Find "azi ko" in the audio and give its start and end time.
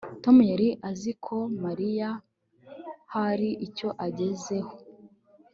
0.89-1.37